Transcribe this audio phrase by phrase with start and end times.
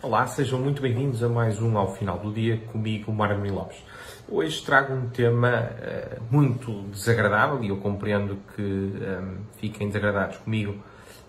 [0.00, 3.78] Olá, sejam muito bem-vindos a mais um Ao Final do Dia, comigo, Mário Lopes.
[4.28, 10.36] Hoje trago um tema uh, muito desagradável e eu compreendo que um, ehm, fiquem desagradados
[10.36, 10.76] comigo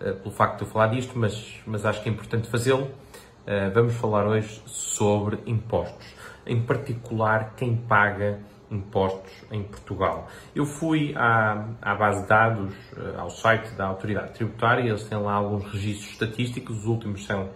[0.00, 2.86] uh, pelo facto de eu falar disto, mas, mas acho que é importante fazê-lo.
[2.86, 6.12] Uh, vamos falar hoje sobre impostos,
[6.44, 10.26] em particular quem paga impostos em Portugal.
[10.56, 12.74] Eu fui à, à base de dados,
[13.16, 17.48] ao site da Autoridade Tributária, eles têm lá alguns registros estatísticos, os últimos são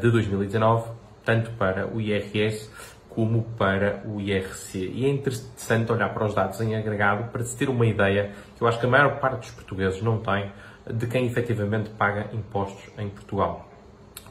[0.00, 0.90] de 2019,
[1.24, 2.70] tanto para o IRS
[3.16, 4.78] como para o IRC.
[4.78, 8.62] E é interessante olhar para os dados em agregado para se ter uma ideia, que
[8.62, 10.52] eu acho que a maior parte dos portugueses não tem,
[10.92, 13.70] de quem efetivamente paga impostos em Portugal.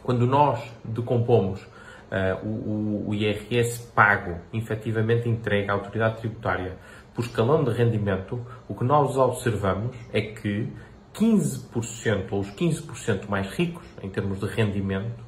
[0.03, 6.77] Quando nós decompomos uh, o, o, IRS pago, efetivamente entregue à autoridade tributária
[7.15, 10.71] por escalão de rendimento, o que nós observamos é que
[11.15, 15.24] 15% ou os 15% mais ricos em termos de rendimento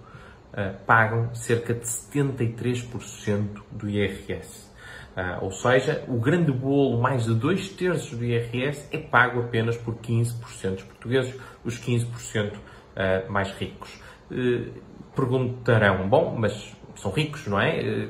[0.57, 4.67] uh, pagam cerca de 73% do IRS.
[5.15, 9.41] Uh, eh, ou seja, o grande bolo, mais de dois terços do IRS, é pago
[9.41, 12.59] apenas por 15% dos portugueses, os 15% uh,
[12.95, 14.01] eh, mais ricos.
[15.15, 18.09] perguntarão, bom, mas são ricos, não é?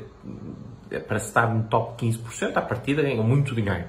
[1.07, 3.85] para estar no top 15%, à partida ganham muito dinheiro.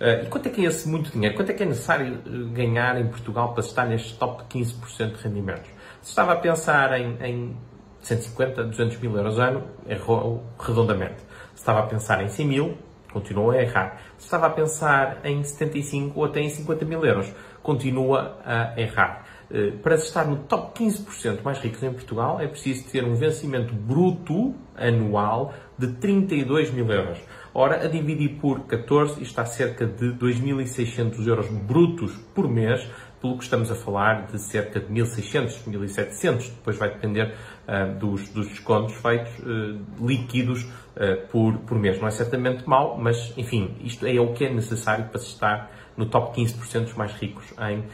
[0.00, 1.34] Uh, e quanto é que é esse muito dinheiro?
[1.34, 2.18] Quanto é que é necessário
[2.52, 5.70] ganhar em Portugal para estar neste top 15% de rendimentos?
[6.02, 7.56] Se estava a pensar em, em
[8.02, 11.16] 150, 200 mil euros ano, errou redondamente.
[11.54, 12.78] Se estava a pensar em 100 mil,
[13.12, 14.02] continua a errar.
[14.18, 19.24] Se estava a pensar em 75 ou até em 50 mil euros, continua a errar.
[19.50, 23.74] Eh, para estar no top 15% mais ricos em Portugal, é preciso ter um vencimento
[23.74, 27.18] bruto anual de 32 mil euros.
[27.52, 32.88] Ora, a dividir por 14, está cerca de 2.600 euros brutos por mês,
[33.22, 37.32] pelo que estamos a falar de cerca de 1.600, 1.700, depois vai depender
[37.68, 42.00] uh, dos, dos, descontos feitos uh, líquidos uh, por, por mês.
[42.00, 45.70] Não é certamente mau, mas enfim, isto é o que é necessário para se estar
[45.96, 47.84] no top 15% dos mais ricos em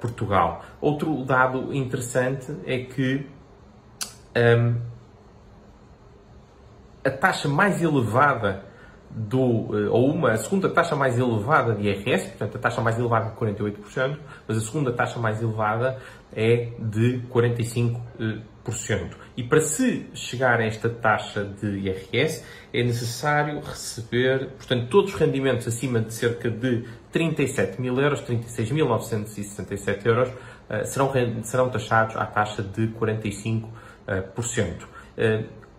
[0.00, 0.64] Portugal.
[0.80, 3.26] Outro dado interessante é que
[4.36, 4.80] um,
[7.04, 8.64] a taxa mais elevada
[9.14, 12.98] do, eh, ou uma, a segunda taxa mais elevada de IRS, portanto a taxa mais
[12.98, 14.16] elevada é 48%,
[14.48, 15.98] mas a segunda taxa mais elevada
[16.34, 18.00] é de 45%.
[19.36, 25.20] E para se chegar a esta taxa de IRS é necessário receber, portanto, todos os
[25.20, 30.30] rendimentos acima de cerca de 37 mil euros, 36.967 euros,
[30.70, 31.12] eh, serão,
[31.42, 34.88] serão taxados à taxa de 45%.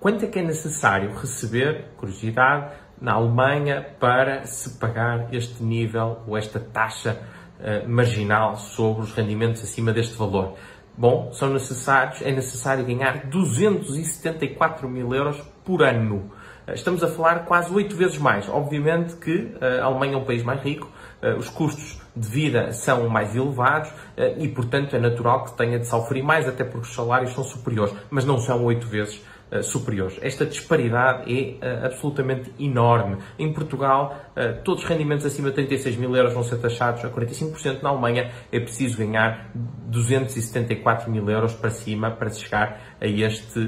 [0.03, 6.37] Quanto é que é necessário receber, curiosidade, na Alemanha para se pagar este nível ou
[6.37, 7.21] esta taxa
[7.57, 10.55] uh, marginal sobre os rendimentos acima deste valor.
[10.97, 16.29] Bom, são necessários, é necessário ganhar 274 mil euros por ano.
[16.67, 18.49] Eh, estamos a falar quase oito vezes mais.
[18.49, 20.91] Obviamente que eh, a Alemanha é um país mais rico,
[21.37, 23.89] os custos de vida são mais elevados
[24.37, 27.95] e, portanto, é natural que tenha de sofrer mais, até porque os salários são superiores,
[28.11, 29.23] mas não são oito vezes
[29.61, 30.17] superiores.
[30.21, 33.17] Esta disparidade é uh, absolutamente enorme.
[33.37, 37.09] Em Portugal, uh, todos os rendimentos acima de 36 mil euros vão ser taxados a
[37.09, 37.81] 45%.
[37.81, 43.59] Na Alemanha é preciso ganhar 274 mil euros para cima para chegar a, este,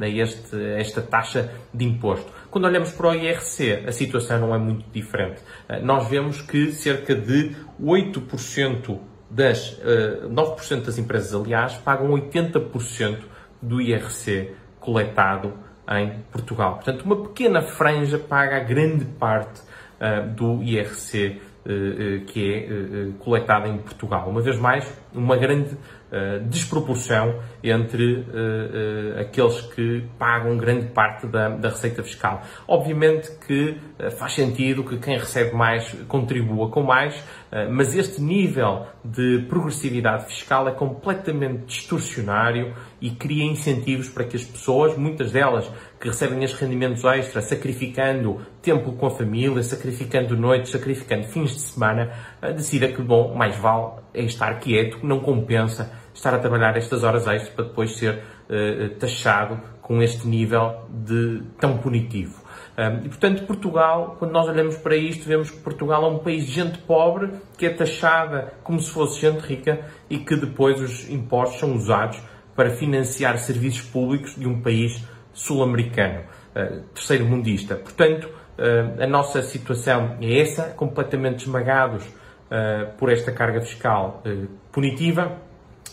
[0.00, 2.32] a, este, a esta taxa de imposto.
[2.50, 5.42] Quando olhamos para o IRC, a situação não é muito diferente.
[5.82, 8.98] nós vemos que cerca de 8%
[9.30, 9.78] das,
[10.30, 13.18] 9% das empresas, aliás, pagam 80%
[13.60, 14.54] do IRC
[14.86, 15.52] coletado
[15.90, 16.74] em Portugal.
[16.76, 19.60] Portanto, uma pequena franja paga a grande parte
[20.00, 22.68] uh, do IRC uh, uh, que é
[23.18, 24.28] coletado em Portugal.
[24.28, 25.76] Uma vez mais, uma grande
[26.48, 28.24] desproporção entre
[29.20, 32.42] aqueles que pagam grande parte da, da receita fiscal.
[32.68, 33.76] Obviamente que
[34.16, 37.22] faz sentido que quem recebe mais contribua com mais,
[37.70, 44.44] mas este nível de progressividade fiscal é completamente distorcionário e cria incentivos para que as
[44.44, 45.70] pessoas, muitas delas
[46.00, 51.60] que recebem estes rendimentos extras, sacrificando tempo com a família, sacrificando noites, sacrificando fins de
[51.60, 52.12] semana,
[52.42, 57.04] eh, decida que, bom, mais vale é estar quieto, não compensa estar a trabalhar estas
[57.04, 62.44] horas extras para depois ser uh, taxado com este nível de tão punitivo.
[62.76, 66.44] Um, e, portanto, Portugal, quando nós olhamos para isto, vemos que Portugal é um país
[66.44, 69.80] de gente pobre, que é taxada como se fosse gente rica
[70.10, 72.20] e que depois os impostos são usados
[72.54, 75.02] para financiar serviços públicos de um país
[75.32, 76.20] sul-americano,
[76.54, 77.76] uh, terceiro mundista.
[77.76, 84.22] Portanto, uh, a nossa situação é essa, completamente esmagados uh, por esta carga fiscal
[84.72, 85.38] punitiva,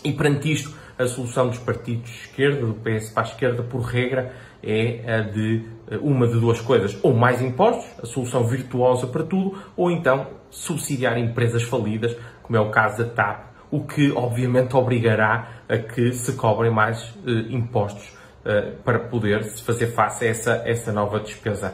[0.04, 3.82] e perante isto A solução dos partidos de esquerda, do PS para a esquerda, por
[3.82, 4.32] regra,
[4.62, 5.66] é a de
[6.02, 6.98] uma de duas coisas.
[7.02, 12.62] Ou mais impostos, a solução virtuosa para tudo, ou então subsidiar empresas falidas, como é
[12.62, 18.16] o caso da TAP, o que obviamente obrigará a que se cobrem mais uh, impostos
[18.46, 21.74] uh, para poder se fazer face a essa, essa nova despesa.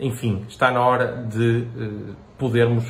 [0.00, 2.84] Enfim, está na hora de uh, podermos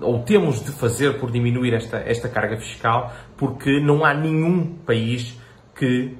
[0.00, 5.38] ou temos de fazer por diminuir esta, esta carga fiscal, porque não há nenhum país
[5.74, 6.16] que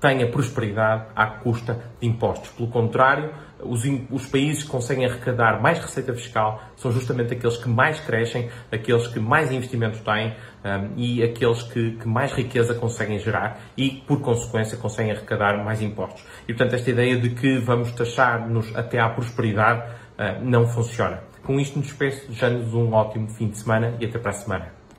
[0.00, 2.50] tenha prosperidade à custa de impostos.
[2.50, 7.70] Pelo contrário, os, os, países que conseguem arrecadar mais receita fiscal são justamente aqueles que
[7.70, 13.18] mais crescem, aqueles que mais investimento têm um, e aqueles que, que, mais riqueza conseguem
[13.18, 16.22] gerar e, por consequência, conseguem arrecadar mais impostos.
[16.46, 21.33] E, portanto, esta ideia de que vamos taxar-nos até à prosperidade uh, não funciona.
[21.44, 24.73] Com isto, nos despeço, desejando-vos um ótimo fim de semana e até para a semana.